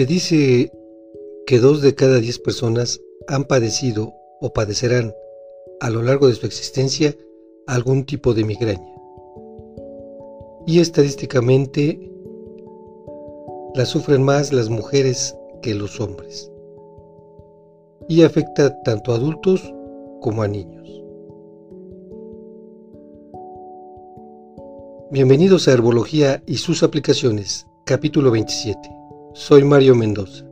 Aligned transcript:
Se 0.00 0.06
dice 0.06 0.72
que 1.46 1.58
dos 1.58 1.82
de 1.82 1.94
cada 1.94 2.20
diez 2.20 2.38
personas 2.38 3.02
han 3.28 3.44
padecido 3.44 4.14
o 4.40 4.50
padecerán 4.50 5.12
a 5.78 5.90
lo 5.90 6.02
largo 6.02 6.26
de 6.26 6.32
su 6.32 6.46
existencia 6.46 7.14
algún 7.66 8.06
tipo 8.06 8.32
de 8.32 8.44
migraña. 8.44 8.94
Y 10.66 10.80
estadísticamente 10.80 12.10
la 13.74 13.84
sufren 13.84 14.22
más 14.22 14.54
las 14.54 14.70
mujeres 14.70 15.36
que 15.60 15.74
los 15.74 16.00
hombres. 16.00 16.50
Y 18.08 18.22
afecta 18.22 18.80
tanto 18.80 19.12
a 19.12 19.16
adultos 19.16 19.60
como 20.22 20.42
a 20.42 20.48
niños. 20.48 20.88
Bienvenidos 25.10 25.68
a 25.68 25.72
Herbología 25.72 26.42
y 26.46 26.56
sus 26.56 26.82
aplicaciones, 26.82 27.66
capítulo 27.84 28.30
27. 28.30 28.99
Soy 29.32 29.62
Mario 29.62 29.94
Mendoza. 29.94 30.44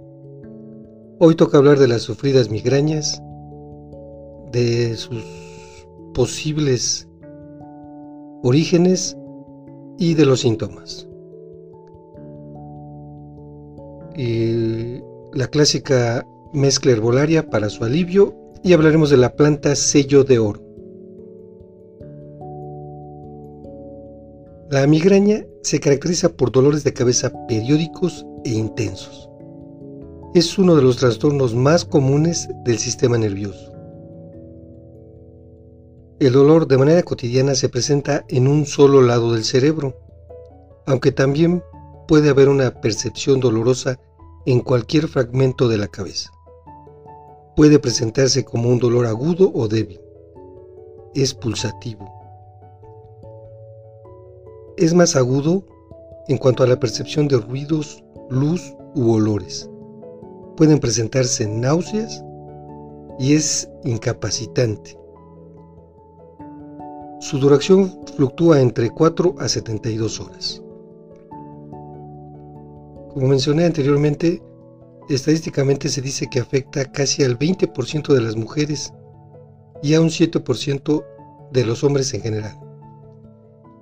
Hoy 1.19 1.35
toca 1.35 1.59
hablar 1.59 1.81
de 1.81 1.89
las 1.89 2.03
sufridas 2.03 2.49
migrañas, 2.49 3.21
de 4.53 4.95
sus 4.97 5.21
posibles 6.15 7.09
orígenes 8.45 9.17
y 9.99 10.15
de 10.15 10.27
los 10.27 10.41
síntomas. 10.41 11.09
Y 14.17 15.01
la 15.33 15.49
clásica 15.49 16.25
mezcla 16.53 16.93
herbolaria 16.93 17.51
para 17.51 17.71
su 17.71 17.83
alivio 17.83 18.37
y 18.63 18.75
hablaremos 18.75 19.11
de 19.11 19.17
la 19.17 19.35
planta 19.35 19.75
sello 19.75 20.23
de 20.23 20.39
oro. 20.39 20.68
La 24.71 24.87
migraña 24.87 25.45
se 25.63 25.81
caracteriza 25.81 26.31
por 26.31 26.53
dolores 26.53 26.85
de 26.85 26.93
cabeza 26.93 27.33
periódicos 27.47 28.27
e 28.45 28.51
intensos 28.51 29.29
es 30.35 30.59
uno 30.59 30.77
de 30.77 30.83
los 30.83 30.99
trastornos 30.99 31.55
más 31.55 31.85
comunes 31.85 32.49
del 32.65 32.79
sistema 32.79 33.17
nervioso. 33.17 33.73
El 36.21 36.33
dolor 36.33 36.67
de 36.67 36.79
manera 36.79 37.03
cotidiana 37.03 37.55
se 37.55 37.69
presenta 37.69 38.25
en 38.29 38.47
un 38.47 38.67
solo 38.67 39.01
lado 39.01 39.33
del 39.33 39.45
cerebro, 39.45 39.97
aunque 40.87 41.13
también 41.13 41.63
puede 42.07 42.29
haber 42.29 42.49
una 42.49 42.81
percepción 42.81 43.41
dolorosa 43.41 43.99
en 44.47 44.61
cualquier 44.61 45.09
fragmento 45.09 45.69
de 45.69 45.79
la 45.79 45.89
cabeza. 45.89 46.31
Puede 47.57 47.79
presentarse 47.79 48.45
como 48.45 48.69
un 48.69 48.79
dolor 48.79 49.07
agudo 49.07 49.51
o 49.55 49.69
débil. 49.69 50.01
Es 51.15 51.35
pulsativo. 51.35 52.18
Es 54.79 54.95
más 54.95 55.17
agudo 55.17 55.65
en 56.29 56.39
cuanto 56.39 56.63
a 56.63 56.67
la 56.69 56.79
percepción 56.79 57.27
de 57.27 57.37
ruidos, 57.37 58.05
luz 58.31 58.75
u 58.95 59.11
olores 59.11 59.69
pueden 60.57 60.79
presentarse 60.79 61.49
náuseas 61.49 62.25
y 63.19 63.35
es 63.35 63.69
incapacitante. 63.85 64.99
Su 67.21 67.39
duración 67.39 67.93
fluctúa 68.17 68.61
entre 68.61 68.91
4 68.91 69.35
a 69.39 69.49
72 69.49 70.21
horas. 70.21 70.63
Como 73.15 73.27
mencioné 73.29 73.65
anteriormente, 73.65 74.41
estadísticamente 75.09 75.89
se 75.89 76.03
dice 76.03 76.29
que 76.31 76.39
afecta 76.39 76.85
casi 76.93 77.25
al 77.25 77.37
20% 77.37 78.15
de 78.15 78.21
las 78.21 78.37
mujeres 78.37 78.93
y 79.83 79.95
a 79.95 80.01
un 80.01 80.09
7% 80.09 81.05
de 81.51 81.65
los 81.65 81.83
hombres 81.83 82.15
en 82.15 82.21
general. 82.21 82.68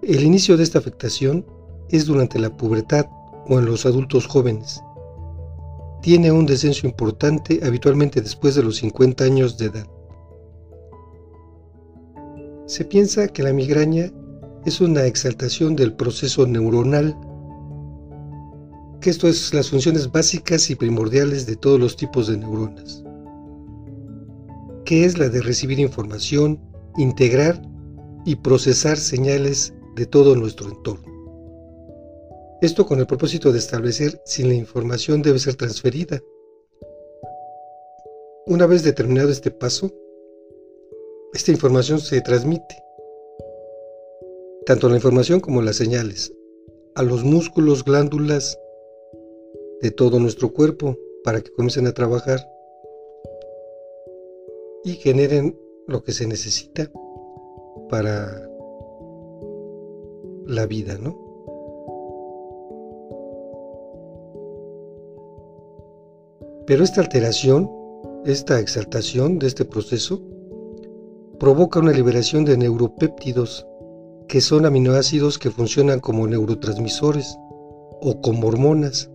El 0.07 0.23
inicio 0.23 0.57
de 0.57 0.63
esta 0.63 0.79
afectación 0.79 1.45
es 1.89 2.07
durante 2.07 2.39
la 2.39 2.57
pubertad 2.57 3.07
o 3.49 3.59
en 3.59 3.67
los 3.67 3.87
adultos 3.87 4.29
jóvenes 4.29 4.81
tiene 6.01 6.31
un 6.31 6.47
descenso 6.47 6.87
importante 6.87 7.59
habitualmente 7.65 8.21
después 8.21 8.55
de 8.55 8.63
los 8.63 8.77
50 8.77 9.25
años 9.25 9.59
de 9.59 9.67
edad. 9.67 9.87
Se 12.67 12.85
piensa 12.85 13.27
que 13.27 13.43
la 13.43 13.53
migraña 13.53 14.13
es 14.65 14.81
una 14.81 15.07
exaltación 15.07 15.75
del 15.75 15.95
proceso 15.95 16.47
neuronal, 16.47 17.19
que 19.01 19.11
esto 19.11 19.27
es 19.27 19.53
las 19.53 19.71
funciones 19.71 20.13
básicas 20.13 20.71
y 20.71 20.77
primordiales 20.77 21.47
de 21.47 21.57
todos 21.57 21.81
los 21.81 21.97
tipos 21.97 22.29
de 22.29 22.37
neuronas, 22.37 23.03
que 24.85 25.05
es 25.05 25.19
la 25.19 25.29
de 25.29 25.43
recibir 25.43 25.81
información, 25.81 26.61
integrar 26.97 27.61
y 28.25 28.37
procesar 28.37 28.99
señales 28.99 29.75
de 29.97 30.05
todo 30.05 30.37
nuestro 30.37 30.69
entorno. 30.69 31.11
Esto 32.61 32.87
con 32.87 33.01
el 33.01 33.07
propósito 33.07 33.51
de 33.51 33.59
establecer 33.59 34.21
si 34.27 34.43
la 34.43 34.53
información 34.53 35.23
debe 35.23 35.39
ser 35.39 35.55
transferida. 35.55 36.23
Una 38.47 38.67
vez 38.67 38.83
determinado 38.83 39.31
este 39.31 39.51
paso, 39.51 39.91
esta 41.33 41.51
información 41.51 41.99
se 41.99 42.21
transmite, 42.21 42.77
tanto 44.67 44.89
la 44.89 44.97
información 44.97 45.41
como 45.41 45.63
las 45.63 45.77
señales, 45.77 46.33
a 46.95 47.03
los 47.03 47.25
músculos, 47.25 47.83
glándulas 47.83 48.59
de 49.81 49.91
todo 49.91 50.21
nuestro 50.21 50.53
cuerpo 50.53 50.99
para 51.25 51.41
que 51.41 51.53
comiencen 51.53 51.87
a 51.87 51.95
trabajar 51.95 52.47
y 54.85 54.93
generen 54.93 55.59
lo 55.89 56.03
que 56.03 56.13
se 56.13 56.27
necesita 56.27 56.91
para 57.89 58.46
la 60.47 60.67
vida, 60.67 60.97
¿no? 60.99 61.27
Pero 66.67 66.83
esta 66.83 67.01
alteración, 67.01 67.71
esta 68.25 68.59
exaltación 68.59 69.39
de 69.39 69.47
este 69.47 69.65
proceso, 69.65 70.21
provoca 71.39 71.79
una 71.79 71.93
liberación 71.93 72.45
de 72.45 72.57
neuropéptidos, 72.57 73.67
que 74.29 74.41
son 74.41 74.67
aminoácidos 74.67 75.39
que 75.39 75.51
funcionan 75.51 76.01
como 76.01 76.27
neurotransmisores 76.27 77.39
o 78.01 78.21
como 78.21 78.49
hormonas. 78.49 79.11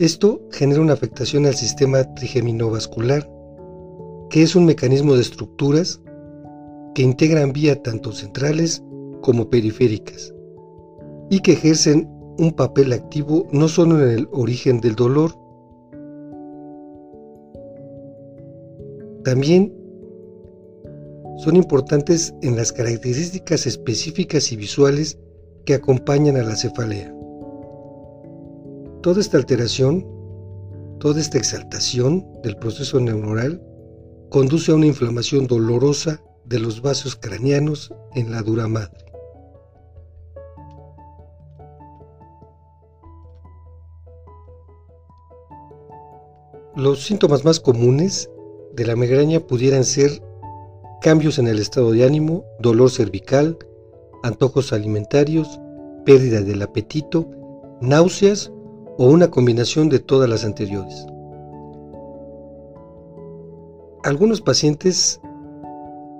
Esto 0.00 0.40
genera 0.50 0.80
una 0.80 0.94
afectación 0.94 1.46
al 1.46 1.54
sistema 1.54 2.02
trigeminovascular, 2.14 3.30
que 4.30 4.42
es 4.42 4.56
un 4.56 4.64
mecanismo 4.64 5.14
de 5.14 5.22
estructuras 5.22 6.00
que 6.94 7.02
integran 7.02 7.52
vía 7.52 7.80
tanto 7.82 8.10
centrales 8.10 8.82
como 9.22 9.48
periféricas 9.50 10.34
y 11.30 11.40
que 11.40 11.52
ejercen 11.52 12.08
un 12.38 12.52
papel 12.52 12.92
activo 12.92 13.46
no 13.52 13.68
solo 13.68 14.02
en 14.02 14.10
el 14.10 14.28
origen 14.32 14.80
del 14.80 14.94
dolor, 14.94 15.32
También 19.28 19.74
son 21.44 21.56
importantes 21.56 22.32
en 22.40 22.56
las 22.56 22.72
características 22.72 23.66
específicas 23.66 24.52
y 24.52 24.56
visuales 24.56 25.18
que 25.66 25.74
acompañan 25.74 26.36
a 26.36 26.42
la 26.42 26.56
cefalea. 26.56 27.14
Toda 29.02 29.20
esta 29.20 29.36
alteración, 29.36 30.06
toda 30.98 31.20
esta 31.20 31.36
exaltación 31.36 32.26
del 32.42 32.56
proceso 32.56 33.00
neuronal 33.00 33.62
conduce 34.30 34.72
a 34.72 34.76
una 34.76 34.86
inflamación 34.86 35.46
dolorosa 35.46 36.22
de 36.46 36.60
los 36.60 36.80
vasos 36.80 37.14
craneanos 37.14 37.92
en 38.14 38.30
la 38.30 38.40
dura 38.40 38.66
madre. 38.66 39.07
Los 46.78 47.02
síntomas 47.04 47.44
más 47.44 47.58
comunes 47.58 48.30
de 48.76 48.86
la 48.86 48.94
migraña 48.94 49.40
pudieran 49.40 49.82
ser 49.82 50.22
cambios 51.00 51.40
en 51.40 51.48
el 51.48 51.58
estado 51.58 51.90
de 51.90 52.04
ánimo, 52.04 52.44
dolor 52.60 52.88
cervical, 52.88 53.58
antojos 54.22 54.72
alimentarios, 54.72 55.60
pérdida 56.04 56.40
del 56.40 56.62
apetito, 56.62 57.28
náuseas 57.80 58.52
o 58.96 59.06
una 59.06 59.28
combinación 59.28 59.88
de 59.88 59.98
todas 59.98 60.30
las 60.30 60.44
anteriores. 60.44 61.04
Algunos 64.04 64.40
pacientes 64.40 65.20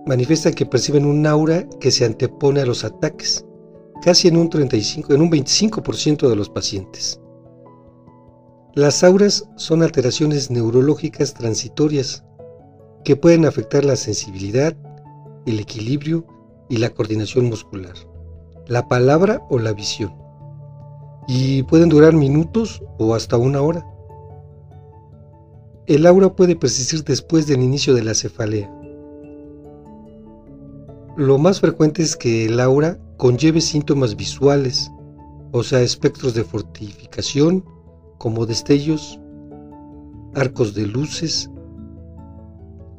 manifiestan 0.06 0.54
que 0.54 0.66
perciben 0.66 1.06
un 1.06 1.24
aura 1.24 1.68
que 1.78 1.92
se 1.92 2.04
antepone 2.04 2.62
a 2.62 2.66
los 2.66 2.82
ataques, 2.82 3.46
casi 4.02 4.26
en 4.26 4.36
un 4.36 4.50
35, 4.50 5.14
en 5.14 5.22
un 5.22 5.30
25% 5.30 6.28
de 6.28 6.34
los 6.34 6.50
pacientes. 6.50 7.20
Las 8.78 9.02
auras 9.02 9.44
son 9.56 9.82
alteraciones 9.82 10.52
neurológicas 10.52 11.34
transitorias 11.34 12.22
que 13.04 13.16
pueden 13.16 13.44
afectar 13.44 13.84
la 13.84 13.96
sensibilidad, 13.96 14.76
el 15.46 15.58
equilibrio 15.58 16.24
y 16.68 16.76
la 16.76 16.90
coordinación 16.90 17.46
muscular, 17.46 17.94
la 18.68 18.86
palabra 18.86 19.42
o 19.50 19.58
la 19.58 19.72
visión, 19.72 20.14
y 21.26 21.64
pueden 21.64 21.88
durar 21.88 22.12
minutos 22.12 22.80
o 22.98 23.16
hasta 23.16 23.36
una 23.36 23.62
hora. 23.62 23.84
El 25.88 26.06
aura 26.06 26.36
puede 26.36 26.54
persistir 26.54 27.02
después 27.02 27.48
del 27.48 27.64
inicio 27.64 27.94
de 27.94 28.04
la 28.04 28.14
cefalea. 28.14 28.72
Lo 31.16 31.36
más 31.36 31.58
frecuente 31.58 32.04
es 32.04 32.14
que 32.14 32.46
el 32.46 32.60
aura 32.60 32.96
conlleve 33.16 33.60
síntomas 33.60 34.14
visuales, 34.14 34.88
o 35.50 35.64
sea, 35.64 35.80
espectros 35.80 36.32
de 36.34 36.44
fortificación 36.44 37.64
como 38.18 38.46
destellos 38.46 39.20
arcos 40.34 40.74
de 40.74 40.86
luces, 40.86 41.50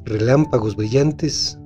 relámpagos 0.04 0.76
brillantes. 0.76 1.58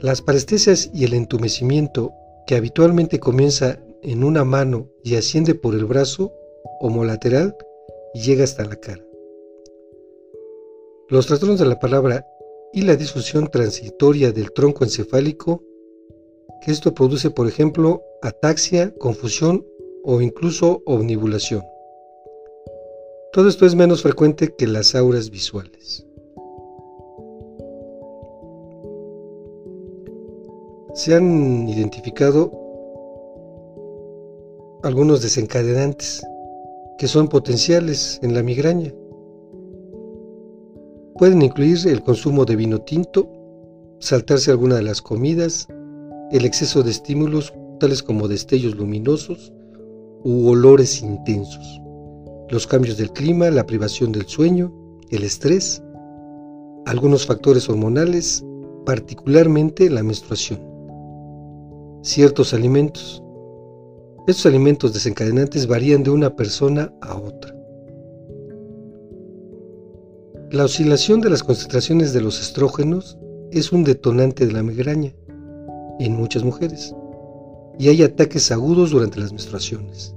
Las 0.00 0.20
parestesias 0.20 0.90
y 0.92 1.04
el 1.04 1.14
entumecimiento 1.14 2.12
que 2.46 2.56
habitualmente 2.56 3.18
comienza 3.18 3.78
en 4.02 4.22
una 4.22 4.44
mano 4.44 4.88
y 5.02 5.16
asciende 5.16 5.54
por 5.54 5.74
el 5.74 5.86
brazo 5.86 6.32
homolateral 6.80 7.56
y 8.12 8.20
llega 8.20 8.44
hasta 8.44 8.64
la 8.64 8.76
cara. 8.76 9.02
Los 11.08 11.26
trastornos 11.26 11.58
de 11.58 11.66
la 11.66 11.78
palabra 11.78 12.26
y 12.72 12.82
la 12.82 12.96
disfunción 12.96 13.48
transitoria 13.48 14.32
del 14.32 14.52
tronco 14.52 14.84
encefálico, 14.84 15.62
que 16.60 16.72
esto 16.72 16.92
produce, 16.92 17.30
por 17.30 17.46
ejemplo, 17.46 18.02
ataxia, 18.22 18.92
confusión 18.98 19.64
o 20.04 20.20
incluso 20.20 20.82
omnibulación. 20.84 21.62
Todo 23.32 23.48
esto 23.48 23.66
es 23.66 23.74
menos 23.74 24.02
frecuente 24.02 24.54
que 24.54 24.66
las 24.66 24.94
auras 24.94 25.30
visuales. 25.30 26.06
Se 30.94 31.14
han 31.14 31.68
identificado 31.68 32.52
algunos 34.84 35.22
desencadenantes 35.22 36.22
que 36.98 37.08
son 37.08 37.28
potenciales 37.28 38.20
en 38.22 38.34
la 38.34 38.42
migraña. 38.42 38.94
Pueden 41.16 41.42
incluir 41.42 41.78
el 41.88 42.02
consumo 42.02 42.44
de 42.44 42.56
vino 42.56 42.80
tinto, 42.82 43.28
saltarse 43.98 44.50
alguna 44.50 44.76
de 44.76 44.82
las 44.82 45.00
comidas, 45.00 45.66
el 46.30 46.44
exceso 46.44 46.82
de 46.82 46.90
estímulos 46.90 47.54
tales 47.80 48.02
como 48.02 48.28
destellos 48.28 48.76
luminosos 48.76 49.52
u 50.24 50.48
olores 50.48 51.02
intensos, 51.02 51.82
los 52.48 52.66
cambios 52.66 52.96
del 52.96 53.12
clima, 53.12 53.50
la 53.50 53.66
privación 53.66 54.10
del 54.10 54.26
sueño, 54.26 54.72
el 55.10 55.22
estrés, 55.22 55.82
algunos 56.86 57.26
factores 57.26 57.68
hormonales, 57.68 58.42
particularmente 58.86 59.90
la 59.90 60.02
menstruación, 60.02 60.60
ciertos 62.02 62.54
alimentos, 62.54 63.22
estos 64.26 64.46
alimentos 64.46 64.94
desencadenantes 64.94 65.66
varían 65.66 66.02
de 66.02 66.10
una 66.10 66.34
persona 66.34 66.90
a 67.02 67.16
otra. 67.16 67.54
La 70.50 70.64
oscilación 70.64 71.20
de 71.20 71.30
las 71.30 71.42
concentraciones 71.42 72.14
de 72.14 72.22
los 72.22 72.40
estrógenos 72.40 73.18
es 73.50 73.72
un 73.72 73.84
detonante 73.84 74.46
de 74.46 74.52
la 74.52 74.62
migraña 74.62 75.14
en 76.00 76.16
muchas 76.16 76.44
mujeres 76.44 76.94
y 77.78 77.88
hay 77.88 78.02
ataques 78.02 78.50
agudos 78.52 78.90
durante 78.90 79.20
las 79.20 79.32
menstruaciones, 79.32 80.14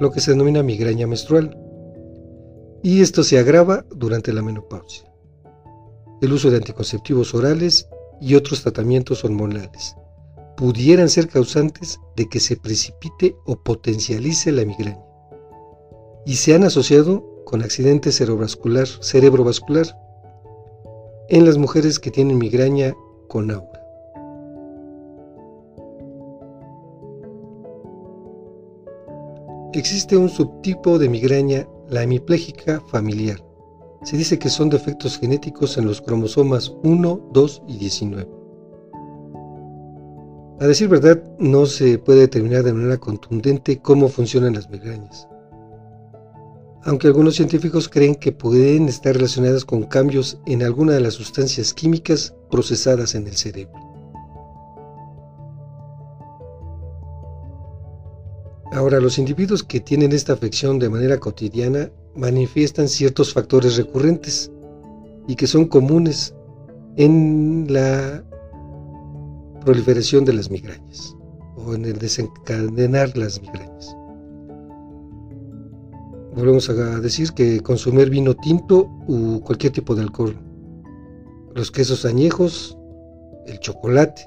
lo 0.00 0.10
que 0.10 0.20
se 0.20 0.32
denomina 0.32 0.62
migraña 0.62 1.06
menstrual. 1.06 1.56
Y 2.82 3.00
esto 3.00 3.22
se 3.22 3.38
agrava 3.38 3.84
durante 3.94 4.32
la 4.32 4.42
menopausia. 4.42 5.10
El 6.20 6.32
uso 6.32 6.50
de 6.50 6.56
anticonceptivos 6.56 7.34
orales 7.34 7.88
y 8.20 8.34
otros 8.34 8.62
tratamientos 8.62 9.24
hormonales 9.24 9.96
pudieran 10.56 11.08
ser 11.08 11.28
causantes 11.28 11.98
de 12.16 12.28
que 12.28 12.38
se 12.38 12.56
precipite 12.56 13.34
o 13.46 13.56
potencialice 13.56 14.52
la 14.52 14.64
migraña. 14.64 15.02
Y 16.24 16.36
se 16.36 16.54
han 16.54 16.62
asociado 16.62 17.24
con 17.44 17.62
accidentes 17.62 18.16
cerebrovascular, 18.16 18.86
cerebrovascular 18.86 19.96
en 21.28 21.44
las 21.44 21.58
mujeres 21.58 21.98
que 21.98 22.10
tienen 22.10 22.38
migraña 22.38 22.94
con 23.28 23.50
aura. 23.50 23.71
Existe 29.74 30.18
un 30.18 30.28
subtipo 30.28 30.98
de 30.98 31.08
migraña, 31.08 31.66
la 31.88 32.02
hemipléjica 32.02 32.82
familiar. 32.90 33.42
Se 34.02 34.18
dice 34.18 34.38
que 34.38 34.50
son 34.50 34.68
defectos 34.68 35.18
genéticos 35.18 35.78
en 35.78 35.86
los 35.86 36.02
cromosomas 36.02 36.74
1, 36.82 37.30
2 37.32 37.62
y 37.68 37.78
19. 37.78 38.28
A 40.60 40.66
decir 40.66 40.88
verdad, 40.88 41.22
no 41.38 41.64
se 41.64 41.98
puede 41.98 42.20
determinar 42.20 42.64
de 42.64 42.74
manera 42.74 42.98
contundente 42.98 43.80
cómo 43.80 44.08
funcionan 44.08 44.54
las 44.54 44.68
migrañas, 44.68 45.26
aunque 46.84 47.06
algunos 47.06 47.36
científicos 47.36 47.88
creen 47.88 48.14
que 48.14 48.30
pueden 48.30 48.88
estar 48.88 49.14
relacionadas 49.14 49.64
con 49.64 49.84
cambios 49.84 50.38
en 50.44 50.62
alguna 50.62 50.92
de 50.92 51.00
las 51.00 51.14
sustancias 51.14 51.72
químicas 51.72 52.34
procesadas 52.50 53.14
en 53.14 53.26
el 53.26 53.36
cerebro. 53.36 53.81
Ahora, 58.82 58.98
los 58.98 59.16
individuos 59.16 59.62
que 59.62 59.78
tienen 59.78 60.10
esta 60.10 60.32
afección 60.32 60.80
de 60.80 60.88
manera 60.88 61.20
cotidiana 61.20 61.88
manifiestan 62.16 62.88
ciertos 62.88 63.32
factores 63.32 63.76
recurrentes 63.76 64.50
y 65.28 65.36
que 65.36 65.46
son 65.46 65.66
comunes 65.66 66.34
en 66.96 67.68
la 67.70 68.24
proliferación 69.64 70.24
de 70.24 70.32
las 70.32 70.50
migrañas 70.50 71.16
o 71.54 71.74
en 71.74 71.84
el 71.84 71.96
desencadenar 71.96 73.16
las 73.16 73.40
migrañas. 73.40 73.96
Volvemos 76.34 76.68
a 76.68 76.98
decir 76.98 77.30
que 77.34 77.60
consumir 77.60 78.10
vino 78.10 78.34
tinto 78.34 78.90
u 79.06 79.38
cualquier 79.44 79.74
tipo 79.74 79.94
de 79.94 80.02
alcohol, 80.02 80.36
los 81.54 81.70
quesos 81.70 82.04
añejos, 82.04 82.76
el 83.46 83.60
chocolate, 83.60 84.22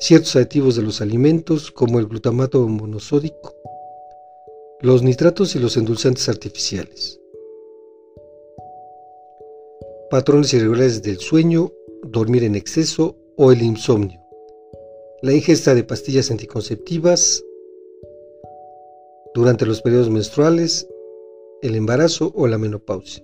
ciertos 0.00 0.36
aditivos 0.36 0.76
de 0.76 0.82
los 0.82 1.00
alimentos 1.00 1.70
como 1.70 1.98
el 1.98 2.08
glutamato 2.08 2.68
monosódico, 2.68 3.59
los 4.80 5.02
nitratos 5.02 5.54
y 5.56 5.58
los 5.58 5.76
endulzantes 5.76 6.28
artificiales, 6.28 7.20
patrones 10.10 10.52
irregulares 10.54 11.02
del 11.02 11.18
sueño, 11.18 11.72
dormir 12.02 12.44
en 12.44 12.56
exceso 12.56 13.16
o 13.36 13.52
el 13.52 13.62
insomnio 13.62 14.20
la 15.22 15.34
ingesta 15.34 15.74
de 15.74 15.84
pastillas 15.84 16.30
anticonceptivas 16.30 17.44
durante 19.34 19.66
los 19.66 19.82
periodos 19.82 20.08
menstruales, 20.08 20.88
el 21.62 21.74
embarazo 21.74 22.32
o 22.34 22.46
la 22.46 22.56
menopausia. 22.56 23.22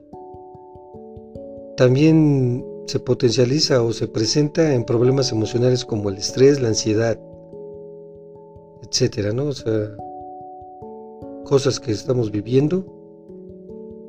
También 1.76 2.64
se 2.86 3.00
potencializa 3.00 3.82
o 3.82 3.92
se 3.92 4.08
presenta 4.08 4.75
en 4.75 4.84
problemas 4.84 5.32
emocionales 5.32 5.84
como 5.84 6.10
el 6.10 6.18
estrés, 6.18 6.60
la 6.60 6.68
ansiedad, 6.68 7.18
etcétera, 8.82 9.32
¿no? 9.32 9.46
O 9.46 9.52
sea, 9.52 9.96
cosas 11.46 11.80
que 11.80 11.92
estamos 11.92 12.30
viviendo 12.30 12.84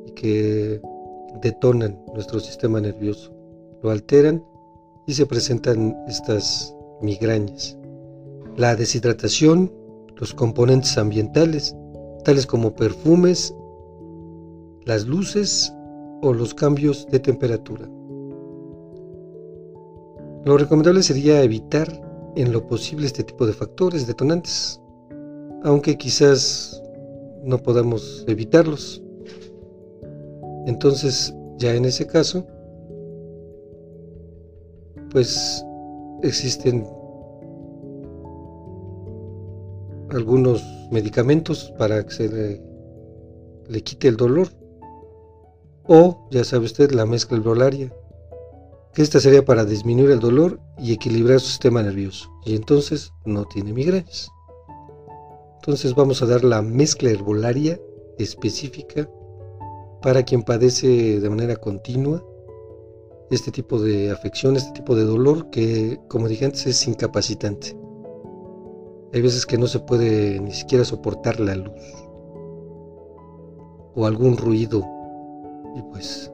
y 0.06 0.10
que 0.12 0.80
detonan 1.40 1.98
nuestro 2.14 2.40
sistema 2.40 2.80
nervioso, 2.80 3.32
lo 3.82 3.90
alteran 3.90 4.44
y 5.06 5.14
se 5.14 5.24
presentan 5.24 5.96
estas 6.06 6.74
migrañas 7.00 7.78
la 8.58 8.74
deshidratación, 8.74 9.72
los 10.16 10.34
componentes 10.34 10.98
ambientales, 10.98 11.76
tales 12.24 12.44
como 12.44 12.74
perfumes, 12.74 13.54
las 14.84 15.06
luces 15.06 15.72
o 16.22 16.32
los 16.34 16.54
cambios 16.54 17.06
de 17.06 17.20
temperatura. 17.20 17.88
Lo 20.44 20.58
recomendable 20.58 21.04
sería 21.04 21.40
evitar 21.42 21.88
en 22.34 22.52
lo 22.52 22.66
posible 22.66 23.06
este 23.06 23.22
tipo 23.22 23.46
de 23.46 23.52
factores 23.52 24.08
detonantes, 24.08 24.80
aunque 25.62 25.96
quizás 25.96 26.82
no 27.48 27.58
podamos 27.58 28.24
evitarlos. 28.28 29.02
Entonces, 30.66 31.34
ya 31.56 31.74
en 31.74 31.86
ese 31.86 32.06
caso, 32.06 32.46
pues 35.10 35.64
existen 36.22 36.86
algunos 40.10 40.62
medicamentos 40.90 41.72
para 41.78 42.04
que 42.04 42.12
se 42.12 42.62
le, 43.68 43.82
quite 43.82 44.08
el 44.08 44.16
dolor. 44.16 44.48
O, 45.84 46.28
ya 46.30 46.44
sabe 46.44 46.66
usted, 46.66 46.90
la 46.90 47.06
mezcla 47.06 47.38
alveolaria, 47.38 47.90
que 48.92 49.00
esta 49.00 49.20
sería 49.20 49.42
para 49.42 49.64
disminuir 49.64 50.10
el 50.10 50.20
dolor 50.20 50.60
y 50.76 50.92
equilibrar 50.92 51.40
su 51.40 51.46
sistema 51.46 51.82
nervioso. 51.82 52.30
Y 52.44 52.54
entonces 52.56 53.10
no 53.24 53.46
tiene 53.46 53.72
migrañas. 53.72 54.30
Entonces 55.58 55.94
vamos 55.94 56.22
a 56.22 56.26
dar 56.26 56.44
la 56.44 56.62
mezcla 56.62 57.10
herbolaria 57.10 57.80
específica 58.18 59.08
para 60.02 60.22
quien 60.22 60.42
padece 60.42 61.20
de 61.20 61.30
manera 61.30 61.56
continua 61.56 62.24
este 63.30 63.50
tipo 63.50 63.78
de 63.78 64.10
afección, 64.10 64.56
este 64.56 64.72
tipo 64.72 64.94
de 64.94 65.04
dolor 65.04 65.50
que, 65.50 66.00
como 66.08 66.28
dije 66.28 66.46
antes, 66.46 66.66
es 66.66 66.86
incapacitante. 66.86 67.76
Hay 69.12 69.20
veces 69.20 69.44
que 69.44 69.58
no 69.58 69.66
se 69.66 69.80
puede 69.80 70.40
ni 70.40 70.52
siquiera 70.52 70.84
soportar 70.84 71.40
la 71.40 71.56
luz 71.56 71.82
o 73.94 74.06
algún 74.06 74.36
ruido 74.36 74.84
y 75.76 75.82
pues 75.90 76.32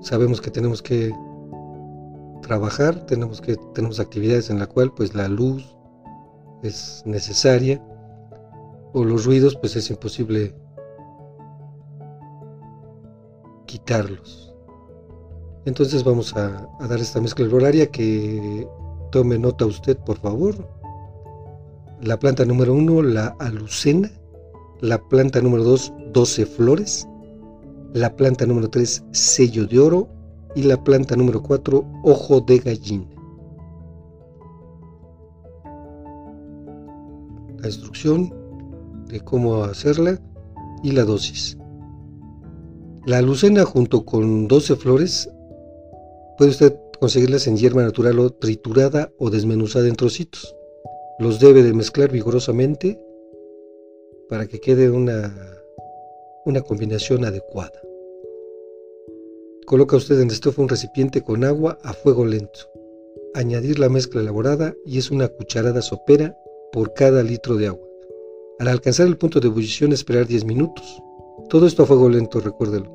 sabemos 0.00 0.40
que 0.40 0.50
tenemos 0.50 0.82
que 0.82 1.12
trabajar, 2.42 3.04
tenemos 3.06 3.40
que 3.40 3.56
tenemos 3.74 4.00
actividades 4.00 4.48
en 4.50 4.58
la 4.58 4.66
cual 4.66 4.92
pues 4.94 5.14
la 5.14 5.28
luz 5.28 5.75
es 6.62 7.02
necesaria 7.06 7.82
o 8.92 9.04
los 9.04 9.26
ruidos 9.26 9.56
pues 9.56 9.76
es 9.76 9.90
imposible 9.90 10.54
quitarlos. 13.66 14.54
Entonces 15.66 16.04
vamos 16.04 16.34
a, 16.36 16.68
dar 16.88 17.00
esta 17.00 17.20
mezcla 17.20 17.52
horaria 17.52 17.90
que 17.90 18.66
tome 19.10 19.38
nota 19.38 19.66
usted 19.66 19.96
por 19.98 20.16
favor. 20.18 20.54
La 22.00 22.18
planta 22.18 22.44
número 22.44 22.72
1, 22.72 23.02
la 23.02 23.36
alucena. 23.40 24.10
La 24.80 24.98
planta 25.08 25.40
número 25.40 25.64
2, 25.64 25.92
12 26.12 26.46
flores. 26.46 27.08
La 27.94 28.14
planta 28.14 28.46
número 28.46 28.70
3, 28.70 29.04
sello 29.10 29.66
de 29.66 29.78
oro. 29.80 30.08
Y 30.54 30.62
la 30.62 30.82
planta 30.82 31.16
número 31.16 31.42
4, 31.42 31.84
ojo 32.04 32.40
de 32.42 32.58
gallina. 32.58 33.15
La 37.66 37.72
instrucción 37.72 38.32
de 39.08 39.18
cómo 39.18 39.64
hacerla 39.64 40.20
y 40.84 40.92
la 40.92 41.02
dosis. 41.02 41.58
La 43.06 43.18
alucena 43.18 43.64
junto 43.64 44.04
con 44.04 44.46
12 44.46 44.76
flores 44.76 45.28
Puede 46.38 46.52
usted 46.52 46.76
conseguirlas 47.00 47.48
en 47.48 47.56
hierba 47.56 47.82
natural 47.82 48.20
o 48.20 48.30
triturada 48.30 49.10
o 49.18 49.30
desmenuzada 49.30 49.88
en 49.88 49.96
trocitos. 49.96 50.54
Los 51.18 51.40
debe 51.40 51.64
de 51.64 51.72
mezclar 51.72 52.12
vigorosamente 52.12 53.00
para 54.28 54.46
que 54.46 54.60
quede 54.60 54.88
una, 54.88 55.34
una 56.44 56.60
combinación 56.60 57.24
adecuada. 57.24 57.80
Coloca 59.66 59.96
usted 59.96 60.20
en 60.20 60.30
estufa 60.30 60.62
un 60.62 60.68
recipiente 60.68 61.22
con 61.22 61.42
agua 61.42 61.80
a 61.82 61.94
fuego 61.94 62.24
lento. 62.24 62.70
Añadir 63.34 63.80
la 63.80 63.88
mezcla 63.88 64.20
elaborada 64.20 64.76
y 64.84 64.98
es 64.98 65.10
una 65.10 65.26
cucharada 65.26 65.82
sopera 65.82 66.36
por 66.76 66.92
cada 66.92 67.22
litro 67.22 67.56
de 67.56 67.68
agua. 67.68 67.88
Al 68.58 68.68
alcanzar 68.68 69.06
el 69.06 69.16
punto 69.16 69.40
de 69.40 69.48
ebullición 69.48 69.94
esperar 69.94 70.26
10 70.26 70.44
minutos. 70.44 71.02
Todo 71.48 71.66
esto 71.66 71.84
a 71.84 71.86
fuego 71.86 72.06
lento, 72.06 72.38
recuérdelo. 72.38 72.92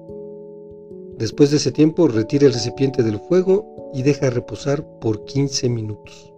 Después 1.17 1.49
de 1.49 1.57
ese 1.57 1.71
tiempo, 1.71 2.07
retire 2.07 2.45
el 2.45 2.53
recipiente 2.53 3.01
del 3.01 3.19
fuego 3.21 3.91
y 3.91 4.03
deja 4.03 4.29
reposar 4.29 4.85
por 4.99 5.25
15 5.25 5.67
minutos. 5.69 6.31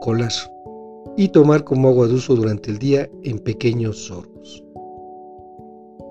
Colar 0.00 0.32
y 1.18 1.28
tomar 1.28 1.64
como 1.64 1.88
agua 1.88 2.08
de 2.08 2.14
uso 2.14 2.34
durante 2.34 2.70
el 2.70 2.78
día 2.78 3.10
en 3.22 3.38
pequeños 3.38 4.06
sorbos. 4.06 4.64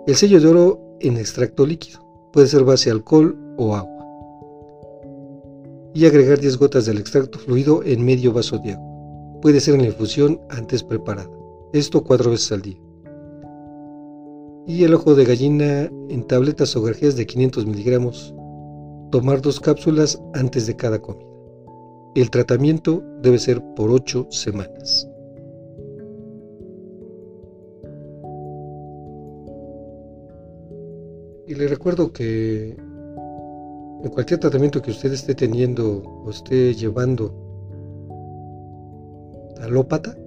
El 0.05 0.15
sello 0.15 0.39
de 0.39 0.47
oro 0.47 0.97
en 0.99 1.17
extracto 1.17 1.65
líquido 1.65 1.99
puede 2.31 2.45
ser 2.45 2.63
base 2.63 2.91
alcohol 2.91 3.35
o 3.57 3.75
agua. 3.75 4.05
Y 5.95 6.05
agregar 6.05 6.39
10 6.39 6.59
gotas 6.59 6.85
del 6.85 6.99
extracto 6.99 7.39
fluido 7.39 7.81
en 7.83 8.05
medio 8.05 8.31
vaso 8.31 8.59
de 8.59 8.73
agua. 8.73 8.94
Puede 9.45 9.59
ser 9.59 9.75
en 9.75 9.81
la 9.81 9.87
infusión 9.89 10.41
antes 10.49 10.81
preparada. 10.81 11.29
Esto 11.71 12.03
cuatro 12.03 12.31
veces 12.31 12.51
al 12.51 12.63
día 12.63 12.79
y 14.65 14.83
el 14.83 14.95
ojo 14.95 15.13
de 15.13 15.23
gallina 15.23 15.83
en 16.09 16.23
tabletas 16.23 16.75
o 16.75 16.81
grajeas 16.81 17.15
de 17.15 17.27
500 17.27 17.67
miligramos. 17.67 18.33
Tomar 19.11 19.43
dos 19.43 19.59
cápsulas 19.59 20.19
antes 20.33 20.65
de 20.65 20.75
cada 20.75 20.99
comida. 20.99 21.29
El 22.15 22.31
tratamiento 22.31 23.03
debe 23.21 23.37
ser 23.37 23.61
por 23.75 23.91
8 23.91 24.29
semanas. 24.31 25.07
Y 31.45 31.53
le 31.53 31.67
recuerdo 31.67 32.11
que 32.11 32.75
en 34.03 34.09
cualquier 34.09 34.39
tratamiento 34.39 34.81
que 34.81 34.89
usted 34.89 35.13
esté 35.13 35.35
teniendo 35.35 36.01
o 36.01 36.31
esté 36.31 36.73
llevando 36.73 37.44
alópata, 39.61 40.17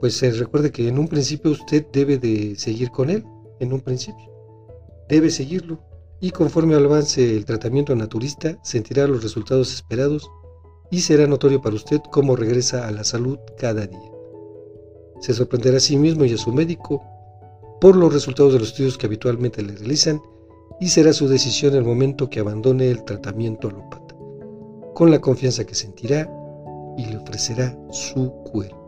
pues 0.00 0.16
se 0.16 0.30
recuerde 0.32 0.72
que 0.72 0.88
en 0.88 0.98
un 0.98 1.08
principio 1.08 1.52
usted 1.52 1.86
debe 1.92 2.18
de 2.18 2.56
seguir 2.56 2.90
con 2.90 3.10
él 3.10 3.24
en 3.60 3.72
un 3.72 3.80
principio. 3.80 4.30
Debe 5.08 5.30
seguirlo 5.30 5.80
y 6.20 6.30
conforme 6.30 6.74
avance 6.74 7.36
el 7.36 7.44
tratamiento 7.44 7.94
naturista 7.94 8.58
sentirá 8.62 9.06
los 9.06 9.22
resultados 9.22 9.72
esperados 9.72 10.28
y 10.90 11.00
será 11.00 11.26
notorio 11.26 11.60
para 11.62 11.76
usted 11.76 12.00
cómo 12.10 12.36
regresa 12.36 12.86
a 12.86 12.90
la 12.90 13.04
salud 13.04 13.38
cada 13.58 13.86
día. 13.86 14.10
Se 15.20 15.34
sorprenderá 15.34 15.76
a 15.76 15.80
sí 15.80 15.96
mismo 15.96 16.24
y 16.24 16.32
a 16.32 16.38
su 16.38 16.52
médico 16.52 17.02
por 17.80 17.96
los 17.96 18.12
resultados 18.12 18.52
de 18.52 18.58
los 18.58 18.68
estudios 18.68 18.98
que 18.98 19.06
habitualmente 19.06 19.62
le 19.62 19.76
realizan 19.76 20.20
y 20.80 20.88
será 20.88 21.12
su 21.12 21.28
decisión 21.28 21.74
el 21.74 21.84
momento 21.84 22.28
que 22.28 22.40
abandone 22.40 22.90
el 22.90 23.04
tratamiento 23.04 23.68
alópata, 23.68 24.16
con 24.94 25.10
la 25.10 25.20
confianza 25.20 25.64
que 25.64 25.76
sentirá 25.76 26.28
y 26.96 27.06
le 27.06 27.18
ofrecerá 27.18 27.76
su 27.90 28.30
cuerpo. 28.44 28.82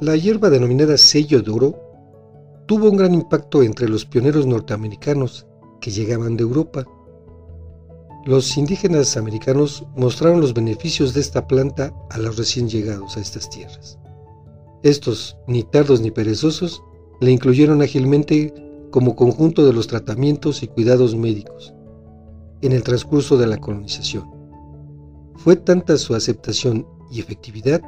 La 0.00 0.16
hierba 0.16 0.48
denominada 0.48 0.96
sello 0.96 1.42
de 1.42 1.50
oro 1.50 1.74
tuvo 2.64 2.88
un 2.88 2.96
gran 2.96 3.12
impacto 3.12 3.62
entre 3.62 3.86
los 3.86 4.06
pioneros 4.06 4.46
norteamericanos 4.46 5.46
que 5.78 5.90
llegaban 5.90 6.38
de 6.38 6.42
Europa. 6.42 6.86
Los 8.24 8.56
indígenas 8.56 9.18
americanos 9.18 9.84
mostraron 9.96 10.40
los 10.40 10.54
beneficios 10.54 11.12
de 11.12 11.20
esta 11.20 11.46
planta 11.46 11.92
a 12.08 12.16
los 12.16 12.38
recién 12.38 12.66
llegados 12.66 13.18
a 13.18 13.20
estas 13.20 13.50
tierras. 13.50 13.99
Estos, 14.82 15.36
ni 15.46 15.62
tardos 15.62 16.00
ni 16.00 16.10
perezosos, 16.10 16.82
le 17.20 17.30
incluyeron 17.30 17.82
ágilmente 17.82 18.54
como 18.90 19.14
conjunto 19.14 19.66
de 19.66 19.72
los 19.72 19.86
tratamientos 19.86 20.62
y 20.62 20.68
cuidados 20.68 21.14
médicos 21.14 21.74
en 22.62 22.72
el 22.72 22.82
transcurso 22.82 23.36
de 23.36 23.46
la 23.46 23.58
colonización. 23.58 24.24
Fue 25.36 25.56
tanta 25.56 25.96
su 25.96 26.14
aceptación 26.14 26.86
y 27.10 27.20
efectividad 27.20 27.80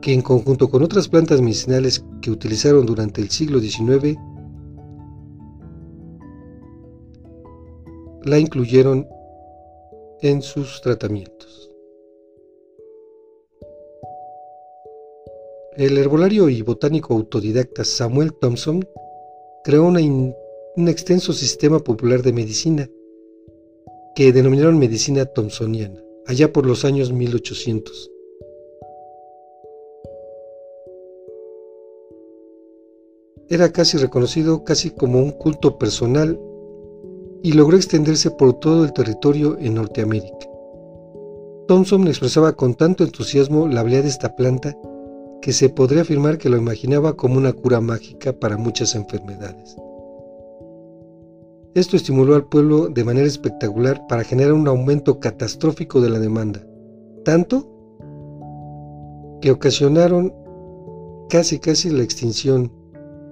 que 0.00 0.14
en 0.14 0.22
conjunto 0.22 0.70
con 0.70 0.82
otras 0.82 1.08
plantas 1.08 1.40
medicinales 1.40 2.04
que 2.22 2.30
utilizaron 2.30 2.86
durante 2.86 3.20
el 3.20 3.30
siglo 3.30 3.60
XIX, 3.60 4.16
la 8.24 8.38
incluyeron 8.38 9.06
en 10.22 10.42
sus 10.42 10.80
tratamientos. 10.80 11.69
El 15.76 15.98
herbolario 15.98 16.48
y 16.48 16.62
botánico 16.62 17.14
autodidacta 17.14 17.84
Samuel 17.84 18.32
Thompson 18.40 18.86
creó 19.64 19.86
un 19.86 20.34
extenso 20.88 21.32
sistema 21.32 21.78
popular 21.78 22.22
de 22.22 22.32
medicina 22.32 22.88
que 24.14 24.32
denominaron 24.32 24.78
medicina 24.78 25.26
thompsoniana, 25.26 26.02
allá 26.26 26.52
por 26.52 26.66
los 26.66 26.84
años 26.84 27.12
1800 27.12 28.10
era 33.50 33.72
casi 33.72 33.98
reconocido 33.98 34.62
casi 34.62 34.90
como 34.90 35.18
un 35.18 35.32
culto 35.32 35.76
personal 35.76 36.40
y 37.42 37.52
logró 37.52 37.76
extenderse 37.76 38.30
por 38.30 38.60
todo 38.60 38.84
el 38.84 38.92
territorio 38.92 39.58
en 39.58 39.74
Norteamérica. 39.74 40.46
Thompson 41.66 42.06
expresaba 42.06 42.52
con 42.52 42.76
tanto 42.76 43.02
entusiasmo 43.02 43.66
la 43.66 43.80
habilidad 43.80 44.04
de 44.04 44.08
esta 44.08 44.36
planta 44.36 44.76
que 45.40 45.52
se 45.52 45.68
podría 45.68 46.02
afirmar 46.02 46.38
que 46.38 46.48
lo 46.48 46.56
imaginaba 46.56 47.16
como 47.16 47.36
una 47.36 47.52
cura 47.52 47.80
mágica 47.80 48.32
para 48.32 48.56
muchas 48.56 48.94
enfermedades. 48.94 49.76
Esto 51.74 51.96
estimuló 51.96 52.34
al 52.34 52.46
pueblo 52.46 52.88
de 52.88 53.04
manera 53.04 53.26
espectacular 53.26 54.04
para 54.08 54.24
generar 54.24 54.52
un 54.52 54.66
aumento 54.66 55.20
catastrófico 55.20 56.00
de 56.00 56.10
la 56.10 56.18
demanda, 56.18 56.66
tanto 57.24 57.68
que 59.40 59.52
ocasionaron 59.52 60.34
casi 61.28 61.58
casi 61.60 61.90
la 61.90 62.02
extinción 62.02 62.72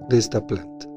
de 0.09 0.17
esta 0.17 0.45
planta. 0.47 0.87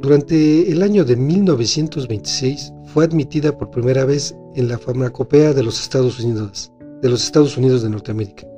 Durante 0.00 0.72
el 0.72 0.82
año 0.82 1.04
de 1.04 1.14
1926 1.14 2.72
fue 2.86 3.04
admitida 3.04 3.56
por 3.56 3.70
primera 3.70 4.04
vez 4.04 4.34
en 4.56 4.68
la 4.68 4.78
farmacopea 4.78 5.52
de 5.52 5.62
los 5.62 5.80
Estados 5.80 6.18
Unidos, 6.18 6.72
de 7.00 7.08
los 7.08 7.22
Estados 7.22 7.56
Unidos 7.56 7.82
de 7.82 7.90
Norteamérica, 7.90 8.49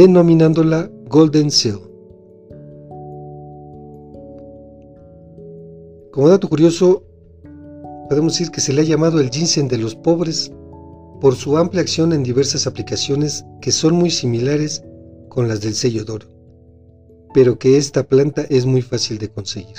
denominándola 0.00 0.88
Golden 1.08 1.50
Seal. 1.50 1.80
Como 6.12 6.28
dato 6.28 6.48
curioso, 6.48 7.02
podemos 8.08 8.34
decir 8.34 8.50
que 8.52 8.60
se 8.60 8.72
le 8.72 8.82
ha 8.82 8.84
llamado 8.84 9.18
el 9.18 9.30
ginseng 9.30 9.66
de 9.66 9.78
los 9.78 9.96
pobres 9.96 10.52
por 11.20 11.34
su 11.34 11.58
amplia 11.58 11.82
acción 11.82 12.12
en 12.12 12.22
diversas 12.22 12.68
aplicaciones 12.68 13.44
que 13.60 13.72
son 13.72 13.94
muy 13.94 14.10
similares 14.10 14.84
con 15.28 15.48
las 15.48 15.60
del 15.60 15.74
sello 15.74 16.04
d'oro 16.04 16.26
pero 17.34 17.58
que 17.58 17.76
esta 17.76 18.04
planta 18.04 18.46
es 18.48 18.64
muy 18.64 18.82
fácil 18.82 19.18
de 19.18 19.28
conseguir. 19.28 19.76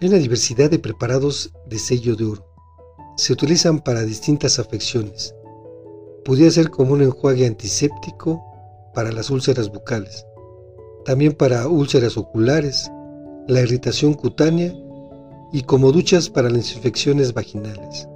Hay 0.00 0.08
una 0.08 0.18
diversidad 0.18 0.70
de 0.70 0.78
preparados 0.78 1.52
de 1.66 1.78
sello 1.78 2.16
de 2.16 2.24
oro. 2.24 2.46
Se 3.16 3.32
utilizan 3.32 3.80
para 3.80 4.02
distintas 4.02 4.58
afecciones. 4.58 5.34
Pudiera 6.30 6.52
ser 6.52 6.70
como 6.70 6.92
un 6.92 7.02
enjuague 7.02 7.44
antiséptico 7.44 8.40
para 8.94 9.10
las 9.10 9.30
úlceras 9.30 9.68
bucales, 9.68 10.28
también 11.04 11.32
para 11.32 11.66
úlceras 11.66 12.16
oculares, 12.16 12.88
la 13.48 13.62
irritación 13.62 14.14
cutánea 14.14 14.72
y 15.52 15.62
como 15.62 15.90
duchas 15.90 16.30
para 16.30 16.48
las 16.48 16.72
infecciones 16.72 17.34
vaginales. 17.34 18.08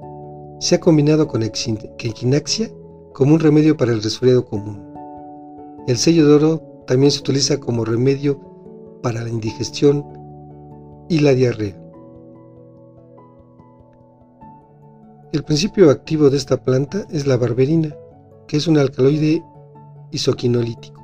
Se 0.61 0.77
ha 0.77 0.81
combinado 0.81 1.27
con 1.27 1.43
equinaxia 1.43 2.71
como 3.15 3.35
un 3.35 3.41
remedio 3.41 3.77
para 3.77 3.91
el 3.91 4.01
resfriado 4.01 4.45
común. 4.45 4.95
El 5.89 5.97
sello 5.97 6.29
de 6.29 6.35
oro 6.35 6.85
también 6.87 7.11
se 7.11 7.19
utiliza 7.19 7.59
como 7.59 7.85
remedio 7.85 8.39
para 9.03 9.23
la 9.23 9.29
indigestión 9.29 10.07
y 11.09 11.19
la 11.19 11.35
diarrea. 11.35 11.77
El 15.33 15.43
principio 15.43 15.91
activo 15.91 16.31
de 16.31 16.37
esta 16.37 16.63
planta 16.63 17.09
es 17.11 17.27
la 17.27 17.37
barberina, 17.37 17.93
que 18.47 18.57
es 18.57 18.67
un 18.67 18.79
alcaloide 18.79 19.43
isoquinolítico, 20.11 21.03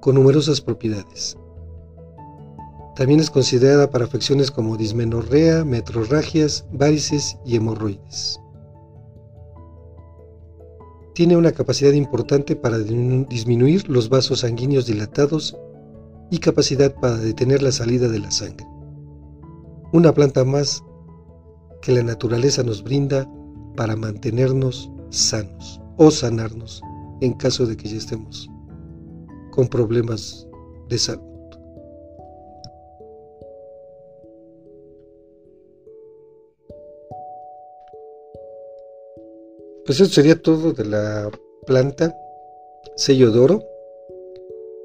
con 0.00 0.16
numerosas 0.16 0.60
propiedades. 0.60 1.36
También 2.96 3.20
es 3.20 3.30
considerada 3.30 3.90
para 3.90 4.04
afecciones 4.04 4.50
como 4.50 4.76
dismenorrea, 4.76 5.64
metrorragias, 5.64 6.66
varices 6.72 7.38
y 7.44 7.56
hemorroides. 7.56 8.40
Tiene 11.14 11.36
una 11.36 11.52
capacidad 11.52 11.92
importante 11.92 12.56
para 12.56 12.78
disminuir 12.78 13.88
los 13.88 14.08
vasos 14.08 14.40
sanguíneos 14.40 14.86
dilatados 14.86 15.56
y 16.30 16.38
capacidad 16.38 16.94
para 16.94 17.16
detener 17.16 17.62
la 17.62 17.72
salida 17.72 18.08
de 18.08 18.18
la 18.18 18.30
sangre. 18.30 18.66
Una 19.92 20.12
planta 20.12 20.44
más 20.44 20.82
que 21.82 21.92
la 21.92 22.02
naturaleza 22.02 22.62
nos 22.64 22.82
brinda 22.82 23.30
para 23.76 23.94
mantenernos 23.94 24.90
sanos 25.10 25.83
o 25.96 26.10
sanarnos 26.10 26.82
en 27.20 27.34
caso 27.34 27.66
de 27.66 27.76
que 27.76 27.88
ya 27.88 27.96
estemos 27.96 28.48
con 29.50 29.68
problemas 29.68 30.46
de 30.88 30.98
salud. 30.98 31.34
Pues 39.86 40.00
eso 40.00 40.10
sería 40.10 40.40
todo 40.40 40.72
de 40.72 40.84
la 40.86 41.30
planta 41.66 42.16
sello 42.96 43.30
de 43.30 43.38
oro 43.38 43.64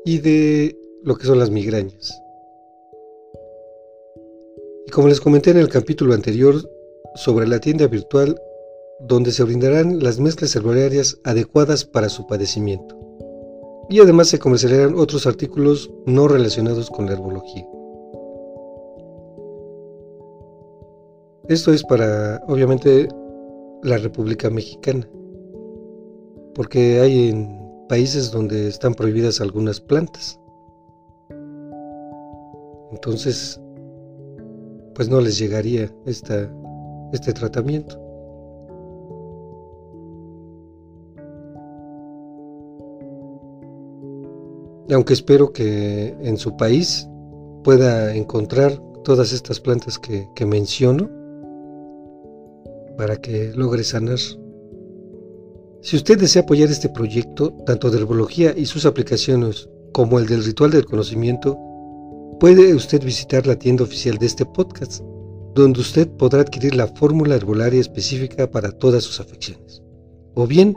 y 0.03 0.19
de 0.19 0.77
lo 1.03 1.15
que 1.15 1.25
son 1.25 1.39
las 1.39 1.49
migrañas. 1.49 2.21
Y 4.85 4.91
como 4.91 5.07
les 5.07 5.21
comenté 5.21 5.51
en 5.51 5.57
el 5.57 5.69
capítulo 5.69 6.13
anterior 6.13 6.55
sobre 7.15 7.47
la 7.47 7.59
tienda 7.59 7.87
virtual 7.87 8.39
donde 9.07 9.31
se 9.31 9.43
brindarán 9.43 9.99
las 10.03 10.19
mezclas 10.19 10.55
herbolarias 10.55 11.19
adecuadas 11.23 11.85
para 11.85 12.09
su 12.09 12.27
padecimiento. 12.27 12.97
Y 13.89 13.99
además 13.99 14.27
se 14.27 14.39
comercializarán 14.39 14.99
otros 14.99 15.25
artículos 15.25 15.91
no 16.05 16.27
relacionados 16.27 16.89
con 16.89 17.05
la 17.05 17.13
herbología. 17.13 17.65
Esto 21.47 21.73
es 21.73 21.83
para, 21.83 22.39
obviamente, 22.47 23.07
la 23.81 23.97
República 23.97 24.49
Mexicana, 24.51 25.09
porque 26.53 26.99
hay 26.99 27.29
en 27.29 27.59
países 27.87 28.29
donde 28.29 28.67
están 28.67 28.93
prohibidas 28.93 29.41
algunas 29.41 29.79
plantas. 29.81 30.39
Entonces, 32.91 33.59
pues 34.93 35.09
no 35.09 35.21
les 35.21 35.39
llegaría 35.39 35.91
esta, 36.05 36.51
este 37.13 37.33
tratamiento. 37.33 38.08
Aunque 44.91 45.13
espero 45.13 45.51
que 45.51 46.15
en 46.21 46.37
su 46.37 46.57
país 46.57 47.07
pueda 47.63 48.15
encontrar 48.15 48.81
todas 49.03 49.33
estas 49.33 49.59
plantas 49.59 49.99
que, 49.99 50.27
que 50.35 50.45
menciono, 50.45 51.09
para 52.97 53.17
que 53.17 53.51
logre 53.55 53.83
sanar. 53.83 54.19
Si 55.81 55.95
usted 55.95 56.19
desea 56.19 56.41
apoyar 56.41 56.69
este 56.69 56.89
proyecto, 56.89 57.53
tanto 57.65 57.89
de 57.89 57.99
herbología 57.99 58.53
y 58.57 58.65
sus 58.65 58.85
aplicaciones 58.85 59.69
como 59.93 60.19
el 60.19 60.27
del 60.27 60.43
ritual 60.43 60.71
del 60.71 60.85
conocimiento, 60.85 61.57
puede 62.39 62.73
usted 62.73 63.03
visitar 63.03 63.47
la 63.47 63.57
tienda 63.57 63.83
oficial 63.83 64.17
de 64.17 64.25
este 64.25 64.45
podcast, 64.45 65.01
donde 65.55 65.79
usted 65.79 66.09
podrá 66.09 66.41
adquirir 66.41 66.75
la 66.75 66.87
fórmula 66.87 67.35
herbolaria 67.35 67.79
específica 67.79 68.51
para 68.51 68.71
todas 68.71 69.03
sus 69.03 69.19
afecciones, 69.19 69.81
o 70.35 70.45
bien 70.45 70.75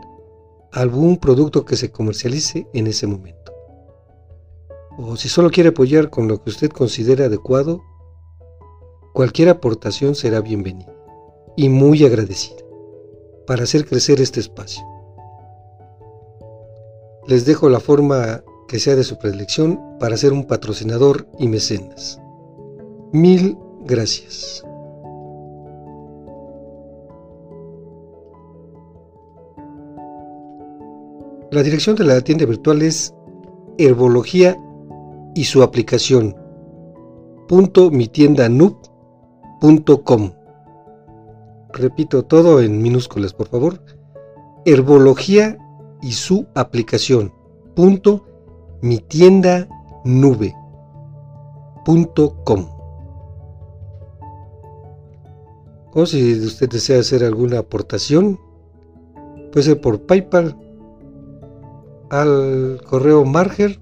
algún 0.72 1.18
producto 1.18 1.64
que 1.64 1.77
se 1.77 1.90
comercialice 1.90 2.66
en 2.72 2.87
ese 2.87 3.07
momento. 3.07 3.52
O 5.05 5.17
si 5.17 5.29
solo 5.29 5.51
quiere 5.51 5.71
apoyar 5.71 6.11
con 6.11 6.29
lo 6.29 6.41
que 6.41 6.51
usted 6.51 6.71
considere 6.71 7.25
adecuado, 7.25 7.83
cualquier 9.12 9.49
aportación 9.49 10.15
será 10.15 10.41
bienvenida 10.41 10.95
y 11.57 11.69
muy 11.69 12.05
agradecida 12.05 12.62
para 13.45 13.65
hacer 13.65 13.85
crecer 13.85 14.21
este 14.21 14.38
espacio. 14.38 14.85
Les 17.27 17.45
dejo 17.45 17.69
la 17.69 17.81
forma 17.81 18.45
que 18.69 18.79
sea 18.79 18.95
de 18.95 19.03
su 19.03 19.19
predilección 19.19 19.81
para 19.99 20.17
ser 20.17 20.33
un 20.33 20.47
patrocinador 20.47 21.27
y 21.37 21.49
mecenas. 21.49 22.21
Mil 23.12 23.59
gracias. 23.85 24.65
La 31.51 31.62
dirección 31.65 31.97
de 31.97 32.05
la 32.05 32.21
tienda 32.21 32.47
virtual 32.47 32.83
es 32.83 33.12
herbología 33.79 34.57
y 35.35 35.45
su 35.45 35.62
aplicación. 35.62 36.37
Punto 37.49 37.90
mi 37.90 38.09
tienda 38.09 38.49
repito 41.73 42.25
todo 42.25 42.61
en 42.61 42.83
minúsculas 42.83 43.33
por 43.33 43.49
favor, 43.49 43.83
herbología 44.64 45.59
y 46.01 46.12
su 46.12 46.47
aplicación, 46.55 47.33
punto, 47.75 48.27
mi 48.81 48.99
tienda 48.99 49.68
nube, 50.05 50.55
punto 51.85 52.37
com. 52.45 52.68
O 55.95 56.07
si 56.07 56.33
usted 56.40 56.71
desea 56.71 57.01
hacer 57.01 57.23
alguna 57.23 57.59
aportación, 57.59 58.40
puede 59.53 59.66
ser 59.66 59.81
por 59.81 60.01
PayPal 60.07 60.57
al 62.11 62.81
correo 62.88 63.25
marger 63.25 63.82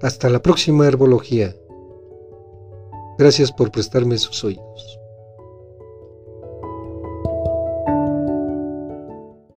Hasta 0.00 0.30
la 0.30 0.40
próxima 0.40 0.86
herbología. 0.86 1.54
Gracias 3.18 3.52
por 3.52 3.70
prestarme 3.70 4.16
sus 4.16 4.42
oídos. 4.44 5.03